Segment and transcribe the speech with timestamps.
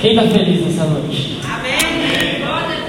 [0.00, 1.38] Quem está feliz nessa noite?
[1.44, 1.76] Amém.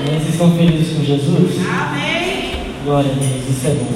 [0.06, 1.58] Vocês estão felizes com Jesus?
[1.68, 2.54] Amém.
[2.86, 3.88] Glória a Deus, isso é bom.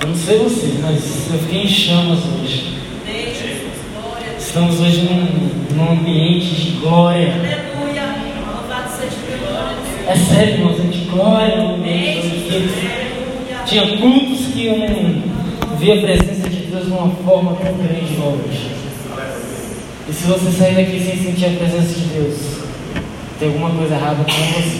[0.00, 2.74] Eu não sei você, mas eu fiquei em chamas hoje.
[4.36, 7.32] Estamos hoje num, num ambiente de glória.
[7.32, 8.16] Aleluia.
[8.44, 10.08] Louvado seja Deus.
[10.08, 11.78] É sério, irmãos, a gente glória.
[13.64, 18.16] Tinha cultos que eu não via a presença de Deus de uma forma tão grande
[18.20, 18.71] hoje.
[20.12, 22.36] E se você sair daqui sem sentir a presença de Deus,
[23.38, 24.78] tem alguma coisa errada com você.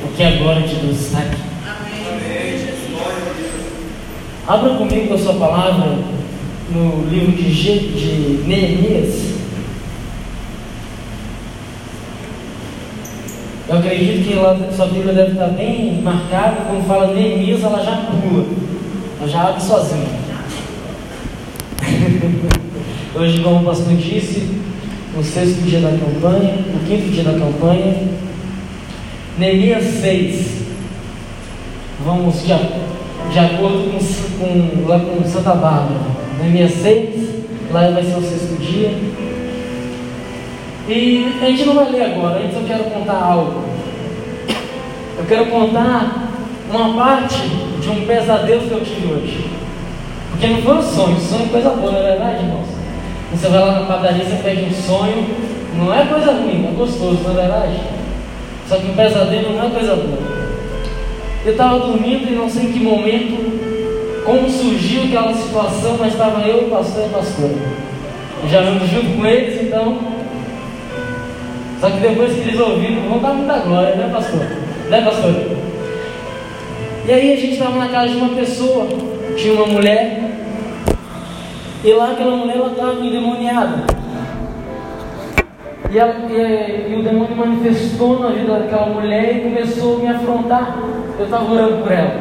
[0.00, 1.36] Porque a glória de Deus está aqui.
[4.46, 5.98] Abra comigo a sua palavra
[6.70, 9.34] no livro de, Ge- de Neemias.
[13.68, 16.56] Eu acredito que lá, sua Bíblia deve estar bem marcada.
[16.68, 18.46] Quando fala Neemias, ela já pula.
[19.20, 20.24] Ela já abre sozinha.
[23.16, 24.58] Hoje, como o pastor disse,
[25.16, 28.08] o sexto dia da campanha, o quinto dia da campanha,
[29.38, 30.64] Neemias 6.
[32.04, 32.48] Vamos de,
[33.32, 36.00] de acordo com, com, lá com Santa Bárbara.
[36.40, 38.90] Neemias 6, lá vai ser o sexto dia.
[40.88, 43.62] E a gente não vai ler agora, antes eu quero contar algo.
[45.18, 46.32] Eu quero contar
[46.68, 47.48] uma parte
[47.80, 49.50] de um pesadelo que eu tive hoje.
[50.32, 52.73] Porque não foi um sonho, sonho é coisa boa, não é verdade, irmãos?
[53.32, 55.26] Você vai lá na padaria, você pede um sonho,
[55.76, 57.80] não é coisa ruim, é gostoso, não é verdade?
[58.68, 60.18] Só que um pesadelo não é coisa boa.
[61.44, 66.40] Eu estava dormindo e não sei em que momento, como surgiu aquela situação, mas estava
[66.46, 67.54] eu, o pastor e a pastora.
[68.42, 69.98] Eu já ando junto com eles, então.
[71.80, 74.40] Só que depois que eles ouviram, vão dar muita glória, né, pastor?
[74.88, 75.34] Né, pastor?
[77.06, 78.86] E aí a gente estava na casa de uma pessoa,
[79.36, 80.20] tinha uma mulher,
[81.84, 83.84] e lá aquela mulher estava endemoniada.
[85.90, 90.08] E, ela- e- e o demônio manifestou na vida daquela mulher e começou a me
[90.08, 90.76] afrontar.
[91.18, 92.14] Eu estava orando por ela.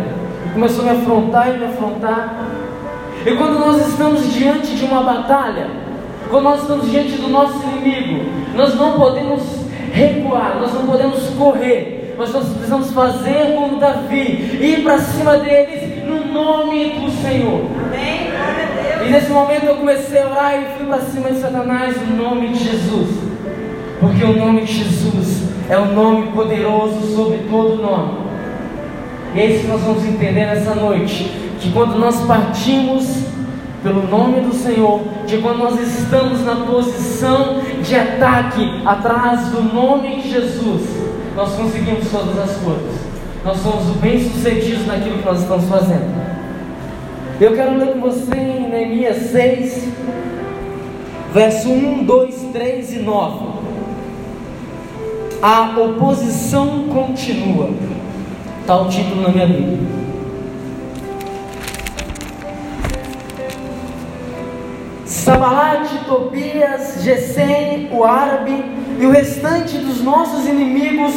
[0.46, 2.35] E começou a me afrontar e me afrontar.
[3.25, 5.68] E quando nós estamos diante de uma batalha,
[6.29, 8.25] quando nós estamos diante do nosso inimigo,
[8.56, 9.41] nós não podemos
[9.94, 16.03] recuar, nós não podemos correr, mas nós precisamos fazer como Davi, ir para cima deles
[16.06, 17.62] no nome do Senhor.
[17.88, 18.29] Amém.
[18.29, 18.93] Glória a Deus.
[19.06, 22.50] E nesse momento eu comecei a orar e fui para cima de Satanás no nome
[22.50, 23.09] de Jesus.
[24.00, 28.24] Porque o nome de Jesus é o nome poderoso sobre todo nome.
[29.36, 31.31] E é isso que nós vamos entender nessa noite.
[31.59, 33.24] Que quando nós partimos
[33.81, 40.22] pelo nome do Senhor, de quando nós estamos na posição de ataque atrás do nome
[40.22, 40.81] de Jesus,
[41.35, 43.14] nós conseguimos todas as coisas.
[43.44, 46.22] Nós somos bem-sucedidos naquilo que nós estamos fazendo.
[47.43, 49.89] Eu quero ler com você em Neemias 6,
[51.33, 53.45] verso 1, 2, 3 e 9.
[55.41, 57.69] A oposição continua.
[58.61, 59.77] Está o título na minha Bíblia.
[65.05, 68.53] Sabalate, Tobias, Gesem, o árabe
[68.97, 71.11] e o restante dos nossos inimigos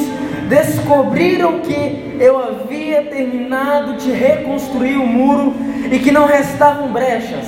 [0.49, 5.55] descobriram que eu havia terminado de reconstruir o muro
[5.91, 7.47] e que não restavam brechas.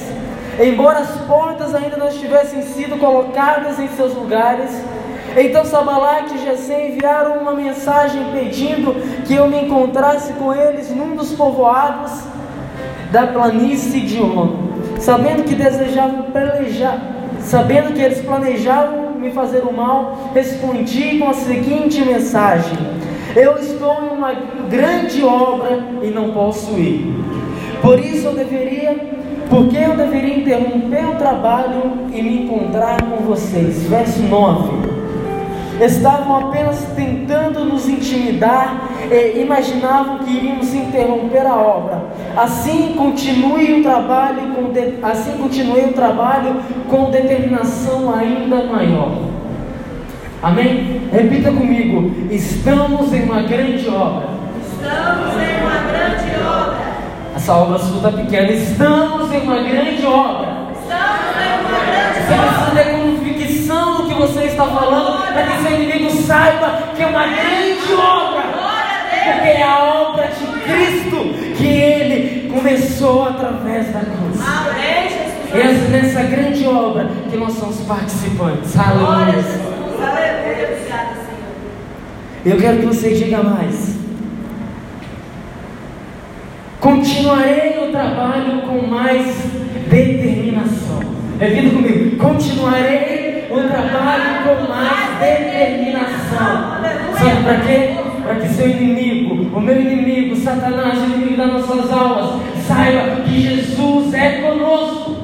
[0.60, 4.70] Embora as portas ainda não tivessem sido colocadas em seus lugares,
[5.36, 8.94] então Sabalate e Gesem enviaram uma mensagem pedindo
[9.24, 12.10] que eu me encontrasse com eles num dos povoados
[13.12, 14.68] da planície de On.
[14.98, 16.98] Sabendo que desejavam pelejar,
[17.40, 22.78] sabendo que eles planejavam me fazer o mal, respondi com a seguinte mensagem:
[23.34, 24.32] Eu estou em uma
[24.70, 27.14] grande obra e não posso ir.
[27.82, 28.96] Por isso eu deveria,
[29.48, 33.86] porque eu deveria interromper o trabalho e me encontrar com vocês.
[33.88, 34.98] Verso 9
[35.80, 42.02] estavam apenas tentando nos intimidar e imaginavam que iríamos interromper a obra.
[42.36, 44.94] Assim continue o trabalho com de...
[45.02, 46.56] assim continuei o trabalho
[46.88, 49.12] com determinação ainda maior.
[50.42, 51.02] Amém?
[51.10, 52.12] Repita comigo.
[52.30, 54.28] Estamos em uma grande obra.
[54.62, 56.78] Estamos em uma grande obra.
[57.34, 58.50] Essa obra sua está pequena.
[58.52, 60.48] Estamos em uma grande obra.
[60.80, 62.46] Estamos em uma grande Você obra.
[62.46, 67.06] precisa ter convicção do que você está falando para que seu inimigo saiba que é
[67.06, 68.57] uma grande obra.
[69.34, 74.40] Porque é a obra de Cristo que ele começou através da cruz.
[74.40, 75.54] Amém, Jesus.
[75.54, 78.76] É nessa grande obra que nós somos participantes.
[78.78, 79.44] Aleluia.
[82.44, 83.98] Eu quero que você diga mais.
[86.80, 89.26] Continuarei o trabalho com mais
[89.90, 91.00] determinação.
[91.40, 92.16] Repita comigo.
[92.16, 93.48] Continuarei
[94.44, 96.78] com mais determinação.
[97.18, 97.96] Sabe para quê?
[98.22, 99.17] Para que seu inimigo,
[99.52, 105.16] o meu inimigo, Satanás, o inimigo das nossas almas, saiba que Jesus é conosco.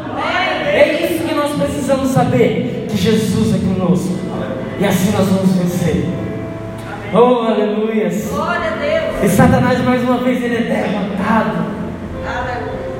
[0.66, 4.18] É isso que nós precisamos saber: que Jesus é conosco.
[4.80, 6.06] E assim nós vamos vencer.
[7.12, 8.10] Oh, aleluia.
[8.28, 9.32] Glória a Deus.
[9.32, 11.73] E Satanás, mais uma vez, ele é derrotado.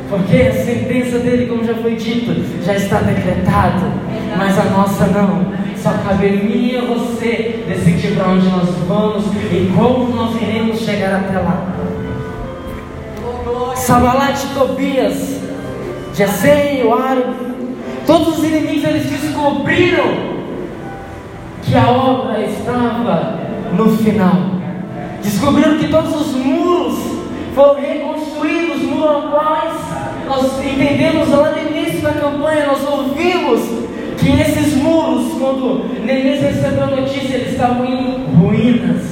[0.09, 2.35] Porque a sentença dele, como já foi dito,
[2.65, 3.93] já está decretada.
[4.37, 5.65] Mas a nossa não.
[5.77, 10.41] Só cabe a mim e a você decidir para onde nós vamos e como nós
[10.41, 11.67] iremos chegar até lá.
[13.23, 13.77] Oh, glória.
[13.77, 15.41] Sabalat, Tobias,
[16.15, 17.35] Gesem, o árabe,
[18.07, 20.35] todos os inimigos eles descobriram
[21.63, 23.41] que a obra estava
[23.77, 24.37] no final.
[25.23, 26.99] Descobriram que todos os muros
[27.55, 29.84] foram reconstruídos, muros quais
[30.27, 33.61] nós entendemos lá no início da campanha, nós ouvimos
[34.19, 39.03] que esses muros, quando Neemias recebeu a notícia, eles estavam em ruínas.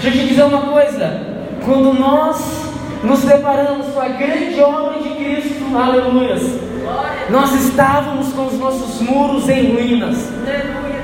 [0.00, 1.20] Deixa eu te dizer uma coisa:
[1.64, 2.70] quando nós
[3.04, 7.10] nos deparamos com a grande obra de Cristo, aleluias, Glória.
[7.30, 10.28] nós estávamos com os nossos muros em ruínas.
[10.46, 11.00] Aleluia,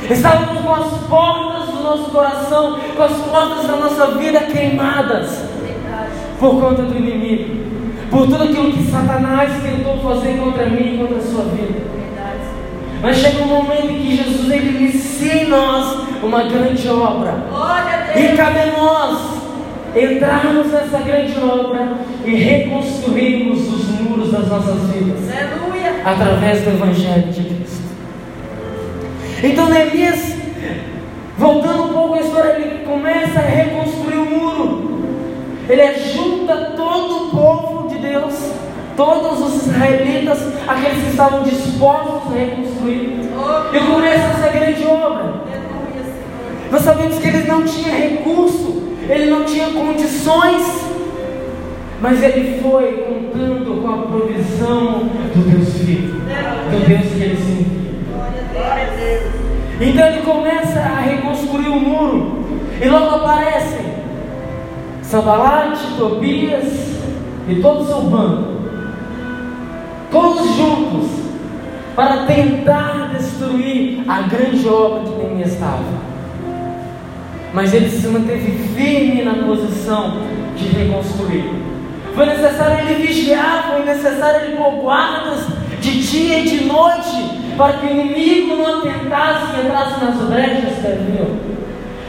[0.00, 0.12] Senhor.
[0.12, 6.10] Estávamos com as portas do nosso coração, com as portas da nossa vida queimadas Verdade.
[6.38, 7.61] por conta do inimigo,
[8.12, 11.80] por tudo aquilo que Satanás tentou fazer contra mim e contra a sua vida.
[13.00, 17.42] Mas chega um momento em que Jesus ele inicia em nós uma grande obra.
[18.14, 19.18] E cabe a nós
[19.96, 21.94] entrarmos nessa grande obra
[22.26, 26.02] e reconstruirmos os muros das nossas vidas Aleluia.
[26.04, 27.82] através do Evangelho de Cristo.
[29.42, 30.36] Então Neemias,
[31.38, 34.92] voltando um pouco à história, ele começa a reconstruir o muro.
[35.66, 37.71] Ele junta todo o povo
[38.12, 38.34] Deus,
[38.94, 40.38] todos os israelitas,
[40.68, 43.30] aqueles que estavam dispostos a reconstruir.
[43.34, 45.34] Oh, E começa essa grande obra.
[46.70, 50.62] Nós sabemos que ele não tinha recurso, ele não tinha condições,
[52.02, 57.82] mas ele foi contando com a provisão do Deus Filho, do Deus que ele se.
[59.80, 62.44] Então ele começa a reconstruir o muro,
[62.80, 63.86] e logo aparecem
[65.02, 67.01] Sambalat, Tobias
[67.48, 68.60] e todo o seu bando,
[70.10, 71.10] todos juntos,
[71.94, 75.82] para tentar destruir a grande obra que Neemias estava.
[77.52, 80.14] Mas ele se manteve firme na posição
[80.56, 81.52] de reconstruir.
[82.14, 85.46] Foi necessário ele vigiar, foi necessário ele pôr guardas
[85.80, 90.78] de dia e de noite, para que o inimigo não atentasse e entrasse nas brechas
[90.78, 91.52] que haviam.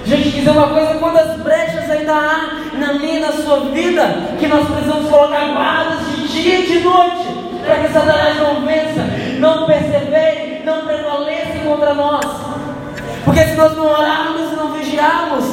[0.05, 3.59] Deixa eu te dizer uma coisa, quantas brechas ainda há na minha e na sua
[3.71, 7.27] vida, que nós precisamos colocar guardas de dia e de noite,
[7.65, 9.03] para que Satanás não vença,
[9.39, 12.25] não persevere, não prevaleça contra nós.
[13.23, 15.45] Porque se nós não orarmos e não vigiarmos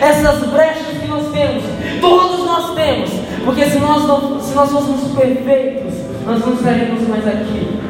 [0.00, 1.64] essas brechas que nós temos,
[2.00, 3.10] todos nós temos,
[3.44, 5.94] porque se nós, não, se nós fôssemos perfeitos,
[6.24, 7.80] nós não estaríamos mais aqui.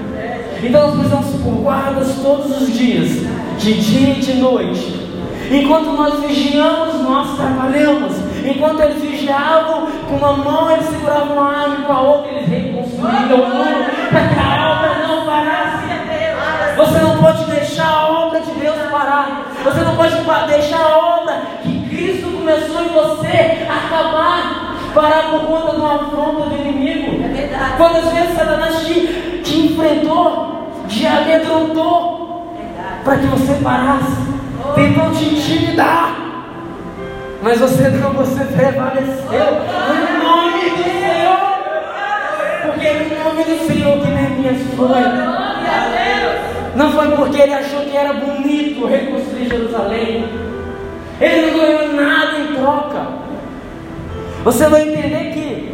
[0.62, 3.26] Então nós precisamos pôr guardas todos os dias,
[3.58, 5.06] de dia e de noite.
[5.50, 8.25] Enquanto nós vigiamos, nós trabalhamos.
[8.46, 12.48] Enquanto eles vigiavam, com uma mão eles seguravam a arma e com a outra eles
[12.48, 15.86] reconstruíam o muro para que a obra não parasse.
[16.76, 19.46] Você não pode deixar a obra de Deus parar.
[19.64, 20.14] Você não pode
[20.46, 26.50] deixar a obra que Cristo começou em você acabar, parar por conta de uma afronta
[26.50, 27.24] do inimigo.
[27.24, 27.72] É verdade.
[27.76, 33.02] Quantas vezes Satanás te, te enfrentou, te amedrontou Verdade.
[33.04, 34.16] para que você parasse,
[34.74, 36.25] tentou te intimidar.
[37.46, 41.38] Mas você não, você prevaleceu no nome do Senhor.
[42.64, 45.02] Porque no nome do Senhor que Neemias foi.
[46.74, 50.28] Não foi porque ele achou que era bonito reconstruir Jerusalém.
[51.20, 53.06] Ele não ganhou nada em troca.
[54.42, 55.72] Você vai entender que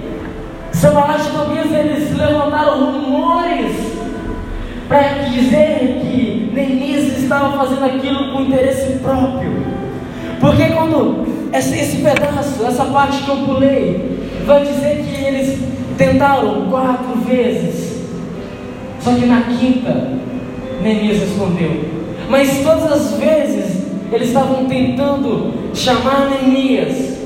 [0.72, 3.74] Sambalat e Tobias eles levantaram rumores
[4.88, 9.72] para dizer que Neemias estava fazendo aquilo com interesse próprio.
[10.38, 11.21] Porque quando
[11.52, 15.58] esse, esse pedaço, essa parte que eu pulei, vai dizer que eles
[15.98, 18.00] tentaram quatro vezes.
[19.00, 20.12] Só que na quinta,
[20.82, 21.84] Neemias respondeu.
[22.30, 27.18] Mas todas as vezes eles estavam tentando chamar Neemias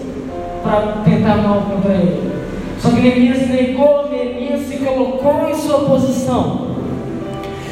[0.63, 2.33] para tentar mal contra ele.
[2.81, 6.67] Só que Neemias negou, Neemias se colocou em sua posição.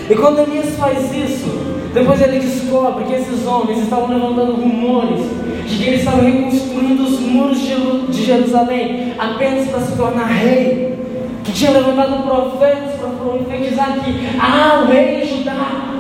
[0.08, 1.48] E quando Neemias faz isso,
[1.92, 5.20] depois ele descobre que esses homens estavam levantando rumores
[5.66, 10.26] de que ele estava reconstruindo os muros de Jeru- de Jerusalém apenas para se tornar
[10.26, 10.94] rei.
[11.44, 15.90] Que tinha levantado profetas para profetizar que há um rei em Judá.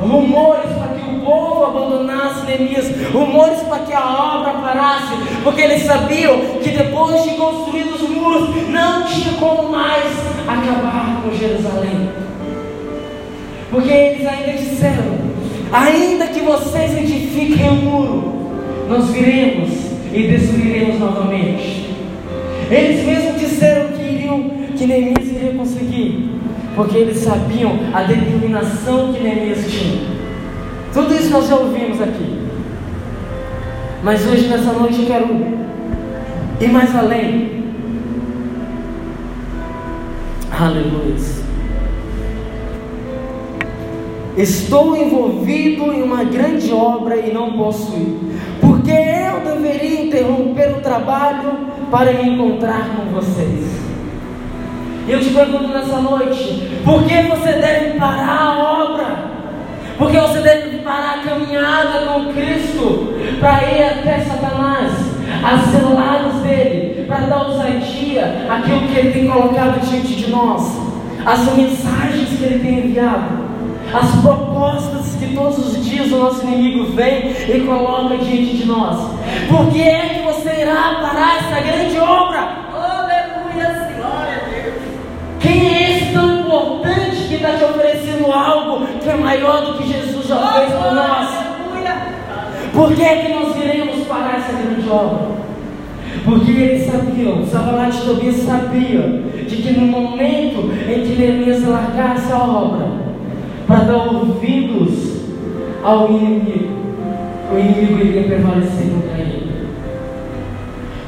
[0.00, 5.82] Rumores para que o povo abandonasse Neemias, rumores para que a obra parasse, porque eles
[5.82, 10.04] sabiam que depois de construídos os muros, não tinha como mais
[10.46, 12.08] acabar com Jerusalém.
[13.70, 15.18] Porque eles ainda disseram:
[15.72, 18.37] ainda que vocês edifiquem o um muro,
[18.88, 19.70] nós viremos
[20.12, 21.94] e destruiremos novamente.
[22.70, 26.30] Eles mesmos disseram que iriam, que Neemias iria conseguir,
[26.74, 30.00] porque eles sabiam a determinação que Neemias tinha.
[30.92, 32.38] Tudo isso nós já ouvimos aqui.
[34.02, 35.26] Mas hoje, nessa noite, eu quero
[36.60, 37.58] ir mais além.
[40.50, 41.38] Aleluia.
[44.36, 48.27] Estou envolvido em uma grande obra e não posso ir,
[48.88, 53.68] porque eu deveria interromper o trabalho para me encontrar com vocês.
[55.06, 59.28] Eu te pergunto nessa noite: por que você deve parar a obra?
[59.98, 64.92] Porque você deve parar a caminhada com Cristo para ir até Satanás,
[65.44, 70.62] as lados dele, para dar ousadia aquilo que ele tem colocado diante de nós,
[71.26, 73.47] as mensagens que ele tem enviado
[73.92, 78.98] as propostas que todos os dias o nosso inimigo vem e coloca diante de nós.
[79.48, 82.38] Por que é que você irá parar essa grande obra?
[82.72, 84.82] Aleluia, glória a Deus.
[85.40, 89.88] Quem é esse tão importante que está te oferecendo algo que é maior do que
[89.88, 91.28] Jesus já fez por nós?
[91.36, 91.96] Aleluia.
[92.74, 95.38] Por que é que nós iremos parar essa grande obra?
[96.24, 99.00] Porque eles sabiam, Sabalat e Tobias sabia
[99.48, 103.07] de que no momento em que Neemias largasse a obra,
[103.68, 105.18] para dar ouvidos
[105.84, 106.74] ao inimigo,
[107.52, 109.68] o inimigo iria prevalecer contra ele.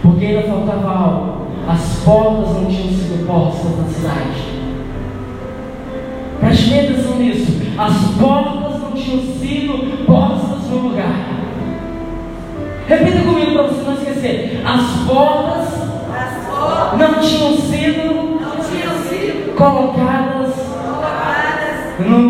[0.03, 1.41] Porque ainda faltava algo.
[1.67, 4.61] As portas não tinham sido postas na cidade.
[6.41, 7.63] Preste atenção nisso.
[7.79, 11.15] As portas não tinham sido postas no lugar.
[12.87, 14.63] Repita comigo para você não esquecer.
[14.67, 15.69] As portas,
[16.15, 22.01] As portas não tinham sido não tinham sido colocadas colocadas no lugar.
[22.01, 22.30] no lugar.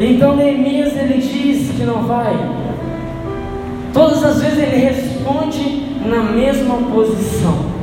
[0.00, 2.36] Então Neemias ele diz que não vai.
[3.92, 7.78] Todas as vezes ele responde na mesma posição.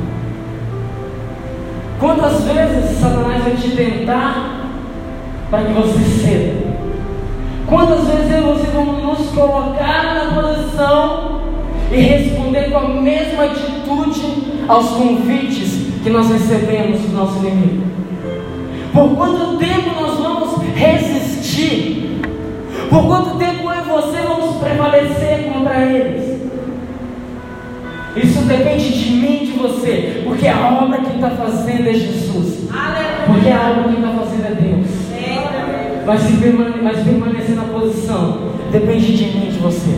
[2.00, 4.66] Quantas vezes Satanás vai te tentar
[5.50, 6.66] para que você ceda?
[7.66, 11.40] Quantas vezes você vamos nos colocar na posição
[11.92, 17.84] e responder com a mesma atitude aos convites que nós recebemos do nosso inimigo?
[18.92, 19.65] Por quanto tempo
[22.88, 26.36] Por quanto tempo eu e você vamos prevalecer contra eles?
[28.16, 32.68] Isso depende de mim e de você, porque a obra que está fazendo é Jesus,
[33.26, 35.06] porque a obra que está fazendo é Deus.
[36.06, 39.90] Mas se permane mas permanecer na posição depende de mim e de você.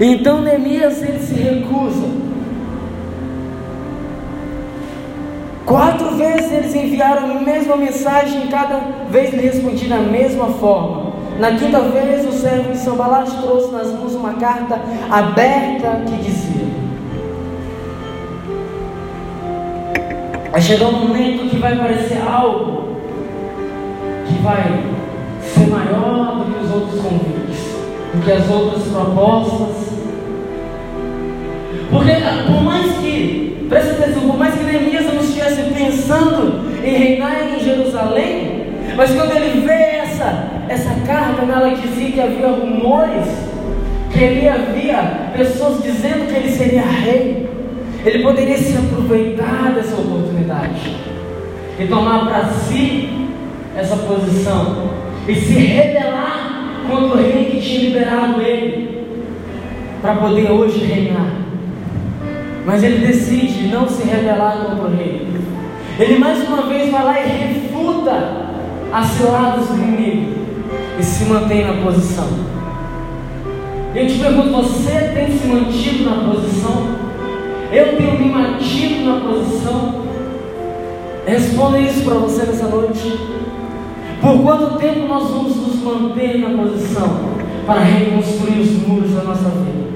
[0.00, 2.27] Então Neemias ele se recusa.
[5.68, 11.12] Quatro vezes eles enviaram a mesma mensagem e cada vez ele respondia da mesma forma.
[11.38, 16.66] Na quinta vez, o servo de Sambalat trouxe nas mãos uma carta aberta que dizia:
[20.50, 22.96] Vai chegar um momento que vai aparecer algo
[24.26, 24.84] que vai
[25.42, 27.58] ser maior do que os outros convites,
[28.14, 29.87] do que as outras propostas.
[31.90, 32.12] Porque,
[32.46, 37.64] por mais que, presta atenção, por mais que Neemias não estivesse pensando em reinar em
[37.64, 38.64] Jerusalém,
[38.96, 43.26] mas quando ele vê essa, essa carta, nela dizia que havia rumores,
[44.12, 47.48] que ali havia pessoas dizendo que ele seria rei,
[48.04, 50.96] ele poderia se aproveitar dessa oportunidade
[51.78, 53.28] e tomar para si
[53.76, 54.90] essa posição
[55.26, 59.06] e se rebelar contra o rei que tinha liberado ele
[60.00, 61.47] para poder hoje reinar.
[62.68, 65.26] Mas ele decide não se rebelar contra o rei.
[65.98, 68.12] Ele mais uma vez vai lá e refuta
[68.92, 70.34] as ciladas do inimigo
[71.00, 72.28] e se mantém na posição.
[73.94, 76.88] Eu te pergunto, você tem se mantido na posição?
[77.72, 80.04] Eu tenho me mantido na posição?
[81.26, 83.18] Responda isso para você nessa noite.
[84.20, 87.18] Por quanto tempo nós vamos nos manter na posição
[87.66, 89.87] para reconstruir os muros da nossa vida?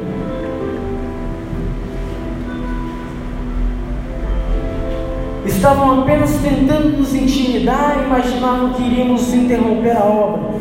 [5.45, 10.55] Estavam apenas tentando nos intimidar e imaginavam que iríamos interromper a obra.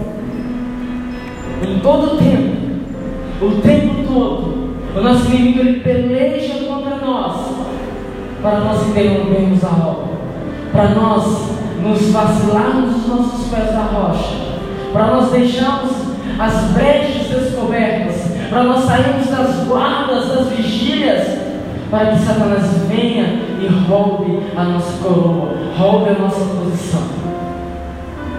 [1.68, 2.62] Em todo o tempo,
[3.42, 7.62] o tempo todo, o nosso inimigo ele peleja contra nós
[8.42, 10.18] para nós interrompermos a obra,
[10.72, 14.36] para nós nos vacilarmos os nossos pés da rocha,
[14.92, 15.92] para nós deixarmos
[16.40, 18.16] as brechas descobertas,
[18.50, 21.51] para nós sairmos das guardas, das vigílias,
[21.92, 27.04] para que Satanás venha e roube a nossa coroa, roube a nossa posição.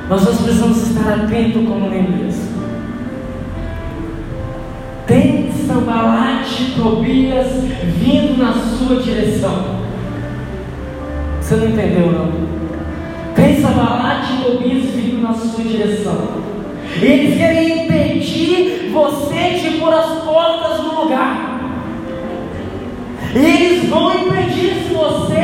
[0.08, 2.48] Nós precisamos estar atentos como Neemias.
[5.06, 7.48] Tem Sambalate Tobias
[7.98, 9.82] vindo na sua direção.
[11.38, 12.32] Você não entendeu, não?
[13.34, 16.16] Tem Sambalate e Tobias vindo na sua direção.
[17.02, 21.51] Eles querem impedir você de pôr as portas no lugar.
[23.34, 25.34] Eles vão impedir se você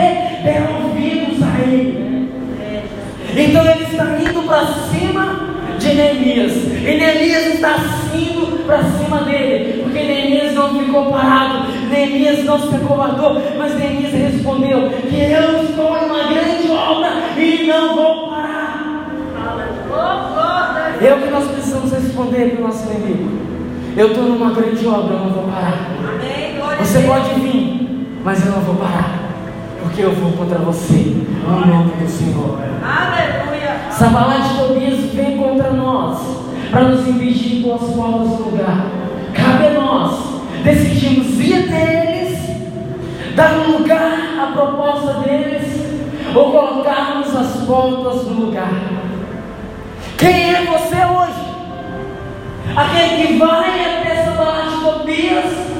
[0.43, 2.29] der ouvidos a ele.
[3.37, 6.53] Então ele está indo para cima de Neemias.
[6.53, 7.77] E Neemias está
[8.15, 9.83] indo para cima dele.
[9.83, 11.69] Porque Neemias não ficou parado.
[11.89, 13.41] Neemias não se acovardou.
[13.57, 19.09] Mas Neemias respondeu: Que eu estou em uma grande obra e não vou parar.
[21.01, 23.39] É o que nós precisamos responder para o nosso inimigo.
[23.97, 25.91] Eu estou numa grande obra, eu não vou parar.
[26.79, 27.58] Você pode vir,
[28.29, 29.21] mas eu não vou parar.
[29.81, 31.17] Porque eu vou contra você,
[31.47, 32.59] no nome do Senhor.
[32.85, 33.91] Aleluia.
[33.91, 36.19] Sabalá de Tobias vem contra nós,
[36.71, 38.85] para nos impedir com as portas do lugar.
[39.33, 45.87] Cabe a nós decidirmos ir até eles, dar lugar à proposta deles,
[46.35, 48.75] ou colocarmos as portas no lugar.
[50.19, 51.49] Quem é você hoje?
[52.77, 54.23] Aquele que vai até
[54.69, 55.78] de Tobias,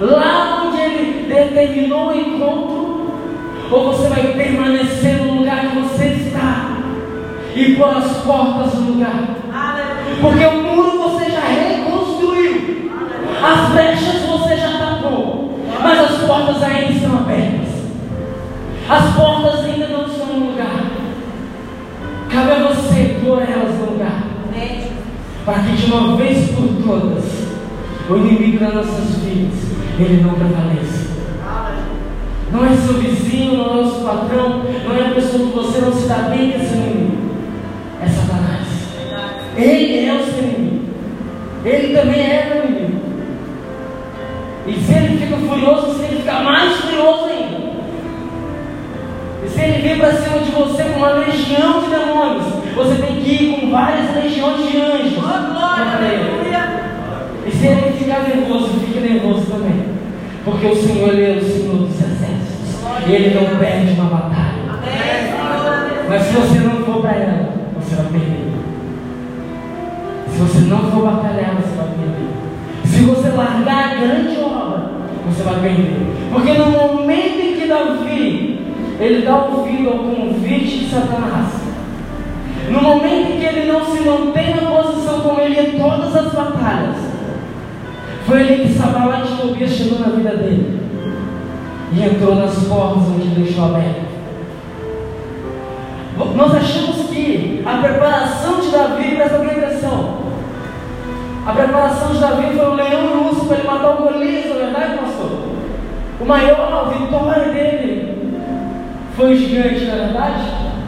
[0.00, 3.10] lá onde ele determinou o encontro,
[3.70, 6.76] ou você vai permanecer no lugar que você está
[7.54, 9.36] e pôr as portas no lugar?
[10.20, 12.90] Porque o muro você já reconstruiu,
[13.42, 17.68] as brechas você já tapou, mas as portas ainda estão abertas,
[18.88, 20.84] as portas ainda não estão no lugar.
[22.30, 24.22] Cabe a você pôr elas no lugar.
[25.44, 27.24] Para que de uma vez por todas,
[28.10, 29.65] o inimigo das nossas vidas,
[30.02, 31.06] ele não prevaleça.
[32.52, 35.80] Não é seu vizinho, não é o seu patrão, não é a pessoa que você
[35.80, 37.16] não se dá bem é seu inimigo.
[38.02, 38.66] É Satanás.
[39.56, 40.86] Ele é o seu inimigo.
[41.64, 43.00] Ele também é meu inimigo.
[44.66, 47.56] E se ele fica furioso, se ele fica mais furioso ainda.
[49.44, 53.16] E se ele vir para cima de você com uma legião de demônios, você tem
[53.16, 55.16] que ir com várias legiões de anjos.
[57.46, 59.75] E se ele ficar nervoso, fique nervoso também.
[60.46, 63.08] Porque o Senhor é o Senhor dos exércitos.
[63.08, 64.62] Ele não perde uma batalha.
[66.08, 68.52] Mas se você não for para ela, você vai perder.
[70.30, 72.28] Se você não for batalhar, você vai perder.
[72.84, 74.90] Se você largar a grande obra,
[75.28, 76.06] você vai perder.
[76.32, 78.60] Porque no momento em que Davi
[79.00, 81.48] ele dá ouvido ao convite de Satanás.
[82.70, 86.32] No momento em que ele não se mantém na posição como ele em todas as
[86.32, 87.15] batalhas,
[88.26, 90.80] foi ali que Sabalá de Tobias chegou na vida dele
[91.92, 94.04] e entrou nas portas onde deixou aberto.
[96.34, 100.16] Nós achamos que a preparação de Davi, presta bem atenção,
[101.46, 104.56] a preparação de Davi foi o leão o urso para ele matar o Golias, não
[104.56, 105.30] é verdade, pastor?
[106.20, 108.32] O maior vitória dele
[109.14, 110.42] foi gigante, na é verdade?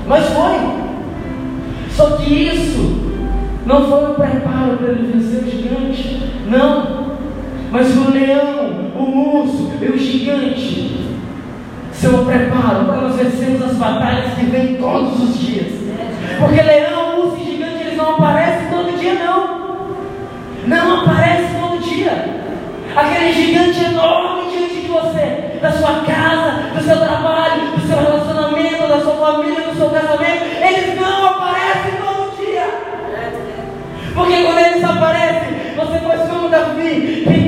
[0.08, 0.88] Mas foi.
[1.90, 3.12] Só que isso
[3.64, 6.32] não foi um preparo para ele vencer o gigante.
[6.48, 6.97] Não.
[7.70, 11.06] Mas o leão, o urso e o gigante
[11.92, 15.72] são um preparo para nós vencermos as batalhas que vêm todos os dias.
[16.38, 19.58] Porque leão, urso e gigante, eles não aparecem todo dia, não.
[20.66, 22.38] Não aparecem todo dia.
[22.96, 28.88] Aquele gigante enorme diante de você, da sua casa, do seu trabalho, do seu relacionamento,
[28.88, 32.64] da sua família, do seu casamento, eles não aparecem todo dia.
[34.14, 37.47] Porque quando eles aparecem, você faz como Davi,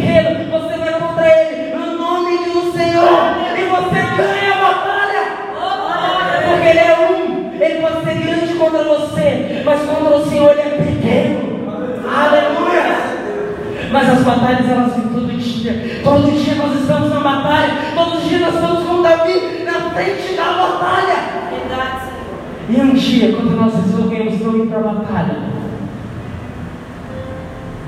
[23.10, 25.36] dia, quando nós resolvemos não ir para a batalha,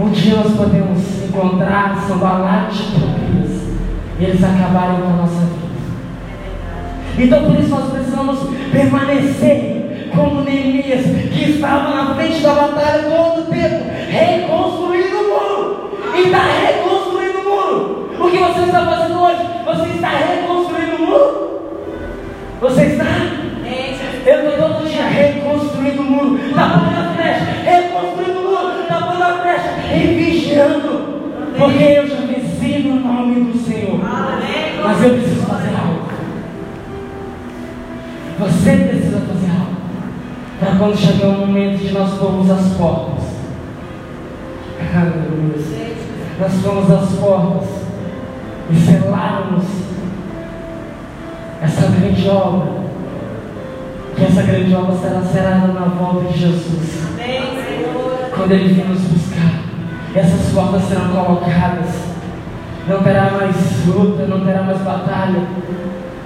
[0.00, 3.62] um dia nós podemos encontrar Sambalate e Tobias.
[4.18, 5.62] E eles acabarem com a nossa vida.
[7.18, 8.38] Então por isso nós precisamos
[8.72, 15.90] permanecer como Neemias, que estava na frente da batalha todo o tempo, reconstruindo o muro
[16.16, 18.08] e está reconstruindo o muro.
[18.18, 19.42] O que você está fazendo hoje?
[19.64, 21.60] Você está reconstruindo o muro?
[22.60, 23.42] Você está?
[24.24, 30.06] Eu estou reconstruindo o muro, tapando a brecha, reconstruindo o muro, tapando a brecha e
[30.14, 31.12] vigiando.
[31.58, 34.00] Porque eu já venci no nome do Senhor.
[34.82, 36.08] Mas eu preciso fazer algo.
[38.38, 39.76] Você precisa fazer algo.
[40.58, 43.24] Para quando chegar o momento de nós formos às portas.
[44.94, 45.92] Aleluia.
[46.40, 47.68] Nós fomos às portas
[48.70, 49.64] e selarmos
[51.62, 52.71] essa grande obra.
[54.32, 57.02] Essa grande obra será selada na volta de Jesus.
[58.34, 59.60] Quando Ele vir nos buscar,
[60.14, 61.90] essas portas serão colocadas.
[62.88, 65.42] Não terá mais luta, não terá mais batalha,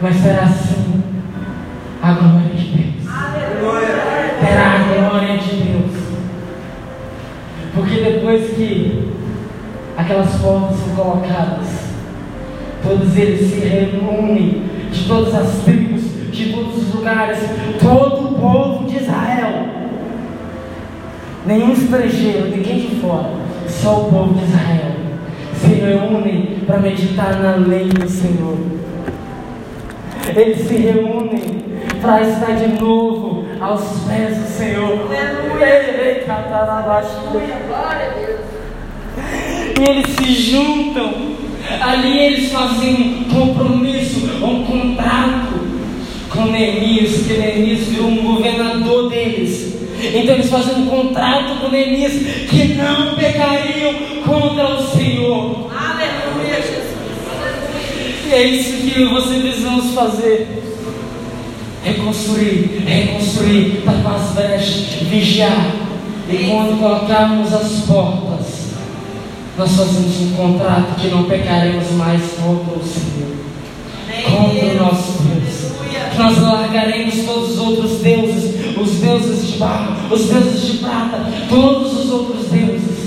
[0.00, 1.02] mas será sim
[2.00, 3.12] a glória de Deus.
[4.40, 6.02] Terá a glória de Deus.
[7.74, 9.12] Porque depois que
[9.96, 11.88] aquelas portas são colocadas,
[12.84, 15.95] todos eles se reúnem de todas as tribos,
[16.36, 17.38] de todos os lugares,
[17.80, 19.66] todo o povo de Israel.
[21.46, 23.30] Nenhum estrangeiro, ninguém de fora,
[23.68, 25.06] só o povo de Israel
[25.60, 28.56] se reúnem para meditar na lei do Senhor.
[30.34, 31.64] Eles se reúnem
[32.00, 35.08] para estar de novo aos pés do Senhor.
[39.78, 41.36] E eles se juntam.
[41.80, 44.95] Ali eles fazem um compromisso, um contrato
[46.46, 49.74] com Neemias, que Neemias virou um governador deles.
[50.14, 52.12] Então eles fazem um contrato com Neemias
[52.48, 55.70] que não pecariam contra o Senhor.
[55.74, 56.86] Aleluia, Jesus.
[58.28, 60.62] E é isso que você precisamos fazer.
[61.84, 65.72] Reconstruir, reconstruir, tapar as brechas, vigiar.
[66.28, 68.66] E quando colocarmos as portas,
[69.56, 73.36] nós fazemos um contrato que não pecaremos mais contra o Senhor,
[74.24, 75.15] contra o nosso
[76.18, 82.04] nós largaremos todos os outros deuses, os deuses de barro, os deuses de prata, todos
[82.04, 83.06] os outros deuses.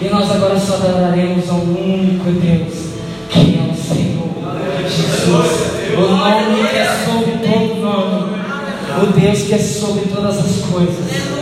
[0.00, 2.74] E nós agora só adoraremos ao único Deus,
[3.30, 4.32] que é o Senhor
[4.88, 5.72] Jesus.
[5.96, 8.42] O nome que é sobre todo nome.
[9.02, 11.32] O Deus que é sobre todas as coisas.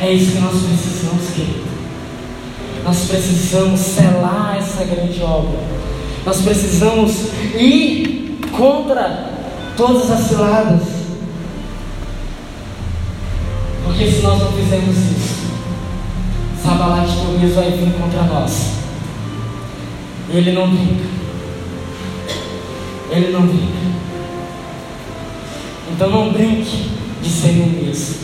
[0.00, 1.62] É isso que nós precisamos, querido.
[2.84, 5.58] Nós precisamos selar essa grande obra.
[6.24, 7.12] Nós precisamos
[7.54, 9.31] ir contra
[9.76, 10.82] todas as ciladas.
[13.84, 15.42] Porque se nós não fizermos isso,
[16.62, 18.72] Sabalat Tobias vai vir contra nós.
[20.30, 21.04] Ele não brinca.
[23.10, 23.82] Ele não brinca.
[25.92, 26.90] Então não brinque
[27.22, 28.16] de ser Neemias.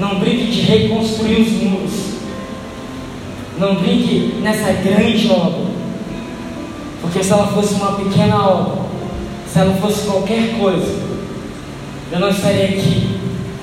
[0.00, 1.92] Não brinque de reconstruir os muros.
[3.58, 5.70] Não brinque nessa grande obra.
[7.02, 8.79] Porque se ela fosse uma pequena obra,
[9.52, 11.10] se ela fosse qualquer coisa,
[12.12, 13.18] eu não estaria aqui.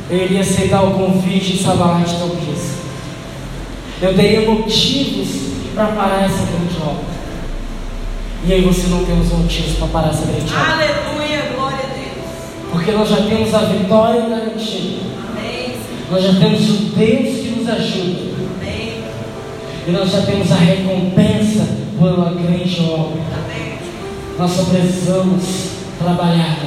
[0.10, 2.78] Eu iria aceitar o convite de Sabalat Tobias.
[4.02, 5.28] Eu teria motivos
[5.73, 7.17] para parar essa grande obra.
[8.45, 10.73] E aí você não tem os motivos para parar essa grande obra.
[10.73, 12.71] Aleluia, glória a Deus.
[12.71, 15.02] Porque nós já temos a vitória garantida.
[15.30, 15.73] Amém.
[16.12, 18.21] Nós já temos o Deus que nos ajuda.
[18.62, 19.04] Amém.
[19.88, 23.21] E nós já temos a recompensa pela grande obra.
[23.45, 23.78] Amém.
[24.38, 26.58] Nós só precisamos trabalhar.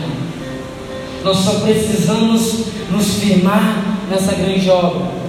[1.23, 5.21] Nós só precisamos nos firmar nessa grande obra.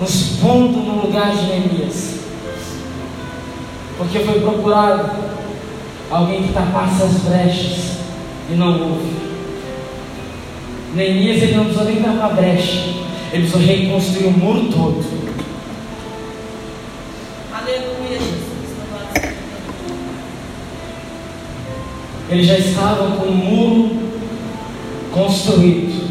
[0.00, 2.18] Nos pondo no lugar de Neemias.
[3.96, 5.10] Porque foi procurado
[6.10, 7.98] alguém que tapasse as brechas
[8.50, 9.28] e não houve.
[10.94, 12.94] Neemias ele não precisou nem tapar a brecha,
[13.32, 15.04] ele precisou reconstruir o muro todo.
[17.52, 18.48] Aleluia, Jesus.
[18.78, 20.18] Louvado seja o teu nome.
[22.30, 23.96] Ele já estava com o muro
[25.12, 26.08] construído,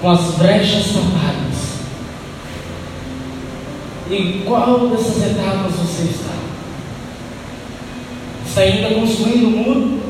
[0.00, 1.44] com as brechas tapadas.
[4.10, 6.34] Em qual dessas etapas você está?
[8.44, 10.00] Está ainda construindo o muro?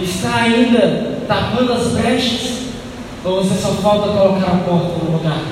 [0.00, 2.66] Está ainda tapando as brechas?
[3.24, 5.42] Ou você só falta colocar a porta no lugar?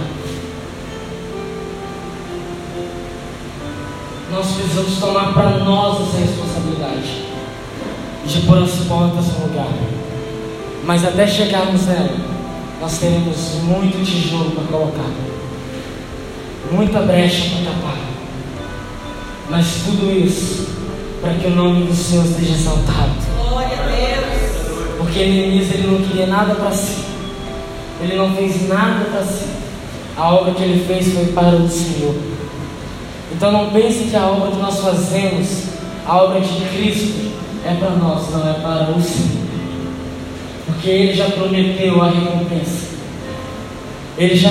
[4.31, 7.24] Nós precisamos tomar para nós essa responsabilidade
[8.27, 9.69] de pôr as portas no lugar.
[10.85, 12.17] Mas até chegarmos nela,
[12.81, 15.11] nós teremos muito tijolo para colocar,
[16.71, 17.99] muita brecha para tapar.
[19.51, 20.69] Mas tudo isso
[21.21, 23.13] para que o nome do Senhor seja exaltado.
[23.49, 24.97] Glória a Deus.
[24.99, 27.05] Porque Neemias ele não queria nada para si.
[28.03, 29.47] Ele não fez nada para si.
[30.17, 32.15] A obra que ele fez foi para o Senhor.
[33.33, 35.65] Então não pense que a obra que nós fazemos,
[36.07, 37.33] a obra de Cristo,
[37.65, 39.45] é para nós, não é para o Senhor.
[40.67, 42.95] Porque Ele já prometeu a recompensa.
[44.17, 44.51] Ele já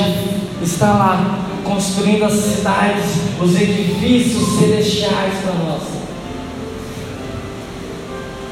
[0.61, 3.05] está lá construindo as cidades,
[3.41, 5.81] os edifícios celestiais para nós.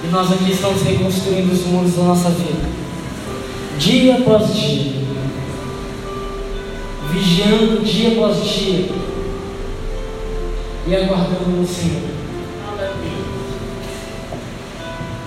[0.04, 2.68] E nós aqui estamos reconstruindo os muros da nossa vida,
[3.78, 4.94] dia após dia,
[7.12, 8.90] vigiando dia após dia
[10.88, 12.21] e aguardando no Senhor.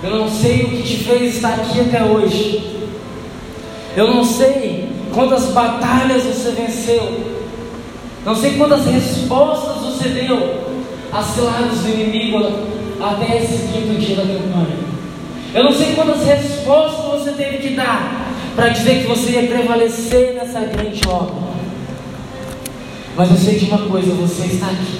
[0.05, 2.63] Eu não sei o que te fez estar aqui até hoje.
[3.97, 7.35] Eu não sei quantas batalhas você venceu.
[8.23, 10.63] Não sei quantas respostas você deu
[11.11, 12.37] às ciladas do inimigo
[13.01, 14.77] até esse quinto dia da campanha.
[15.55, 20.35] Eu não sei quantas respostas você teve que dar para dizer que você ia prevalecer
[20.35, 21.45] nessa grande obra.
[23.17, 24.99] Mas eu sei de uma coisa: você está aqui.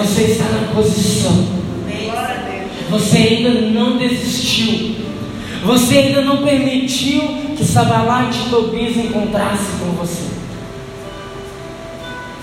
[0.00, 1.63] Você está na posição.
[2.90, 4.96] Você ainda não desistiu.
[5.64, 7.22] Você ainda não permitiu
[7.56, 10.24] que Sabalat e Tobias encontrassem com você.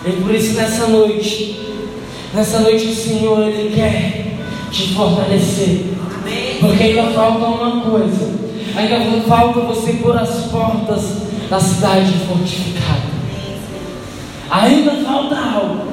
[0.06, 1.60] E por isso nessa noite,
[2.34, 4.38] nessa noite o Senhor Ele quer
[4.72, 5.86] te fortalecer.
[6.60, 8.42] Porque ainda falta uma coisa.
[8.76, 11.02] Ainda falta você pôr as portas
[11.50, 13.12] da cidade fortificada.
[14.50, 15.92] Ainda falta algo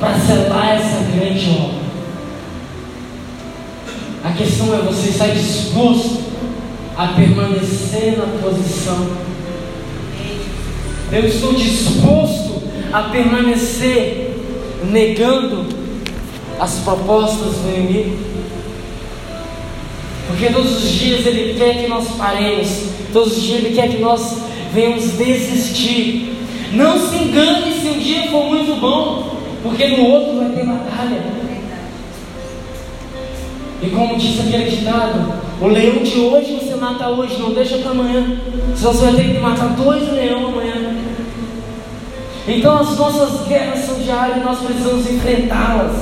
[0.00, 1.61] para selar essa grande obra.
[4.42, 6.20] Questão é você estar disposto
[6.96, 9.06] a permanecer na posição.
[11.12, 12.60] Eu estou disposto
[12.92, 14.36] a permanecer
[14.90, 15.64] negando
[16.58, 18.18] as propostas do inimigo.
[20.26, 22.68] Porque todos os dias ele quer que nós paremos,
[23.12, 24.38] todos os dias ele quer que nós
[24.74, 26.34] venhamos desistir.
[26.72, 31.41] Não se engane se um dia for muito bom, porque no outro vai ter batalha.
[33.82, 37.90] E como disse aquele ditado, o leão de hoje você mata hoje, não deixa para
[37.90, 38.38] amanhã.
[38.76, 40.96] Senão você vai ter que matar dois leões amanhã.
[42.46, 45.96] Então as nossas guerras são diárias e nós precisamos enfrentá-las.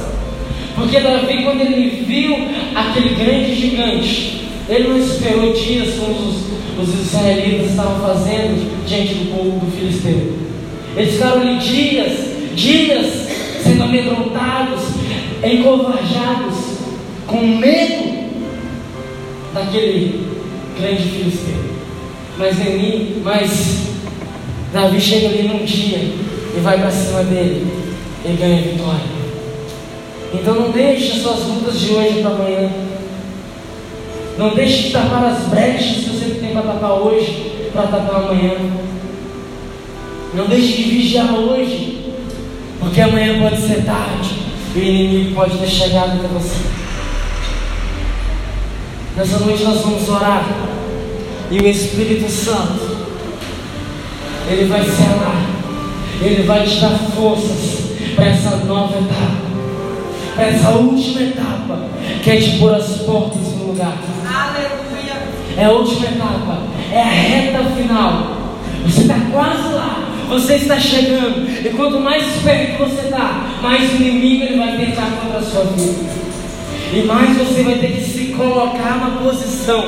[0.74, 2.36] Porque Davi, quando ele viu
[2.74, 9.36] aquele grande gigante, ele não esperou dias como os, os israelitas estavam fazendo diante do
[9.36, 10.34] povo do filisteu.
[10.96, 12.18] Eles ficaram ali dias,
[12.54, 13.28] dias,
[13.62, 14.82] sendo amedrontados,
[15.42, 16.69] encovarjados
[17.30, 18.28] com medo
[19.54, 20.26] daquele
[20.78, 21.54] grande filisteu.
[22.36, 23.86] Mas Eni, mas
[24.72, 27.66] Davi chega ali num dia e vai para cima dele
[28.24, 29.20] e ganha vitória.
[30.34, 32.70] Então não deixe as suas lutas de hoje para amanhã.
[34.36, 38.56] Não deixe de tapar as brechas que você tem para tapar hoje, para tapar amanhã.
[40.34, 42.12] Não deixe de vigiar hoje,
[42.80, 44.30] porque amanhã pode ser tarde
[44.74, 46.56] e o inimigo pode ter chegado até você.
[49.16, 50.44] Nessa noite nós vamos orar.
[51.50, 52.96] E o Espírito Santo,
[54.48, 55.46] ele vai selar,
[56.22, 59.50] ele vai te dar forças para essa nova etapa,
[60.36, 61.86] para essa última etapa,
[62.22, 63.96] que é de pôr as portas no lugar.
[64.24, 65.22] Aleluia.
[65.56, 68.36] É a última etapa, é a reta final.
[68.86, 73.96] Você está quase lá, você está chegando, e quanto mais perto você está, mais o
[73.96, 76.20] inimigo ele vai tentar contra a sua vida.
[76.92, 79.82] E mais você vai ter que se colocar na posição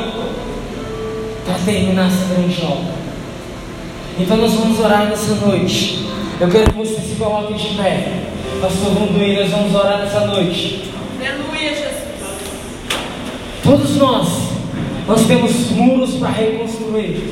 [1.46, 2.92] para terminar essa grande obra.
[4.18, 6.06] Então nós vamos orar nessa noite.
[6.38, 8.24] Eu quero que você se coloque de pé.
[8.60, 10.90] Pastor Runduí, nós vamos orar nessa noite.
[11.18, 12.02] Aleluia, Jesus.
[13.62, 14.28] Todos nós,
[15.08, 17.22] nós temos muros para reconstruir.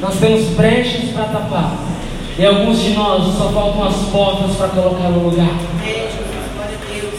[0.00, 1.76] Nós temos brechas para tapar.
[2.38, 5.56] E alguns de nós só faltam as portas para colocar no lugar.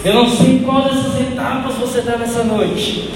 [0.06, 3.10] Eu não sei qual dessas etapas você está nessa noite,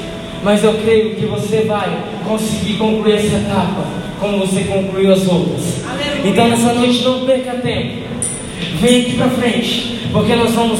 [0.43, 3.86] mas eu creio que você vai conseguir concluir essa etapa
[4.19, 5.82] como você concluiu as outras.
[6.23, 8.04] Então nessa noite não perca tempo.
[8.80, 10.69] Vem aqui para frente, porque nós vamos